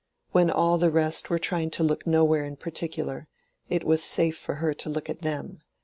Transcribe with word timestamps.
When 0.31 0.49
all 0.49 0.79
the 0.79 0.89
rest 0.89 1.29
were 1.29 1.37
trying 1.37 1.69
to 1.77 1.83
look 1.83 2.07
nowhere 2.07 2.43
in 2.43 2.55
particular, 2.55 3.27
it 3.69 3.83
was 3.83 4.03
safe 4.03 4.35
for 4.35 4.55
her 4.55 4.73
to 4.73 4.89
look 4.89 5.11
at 5.11 5.21
them. 5.21 5.59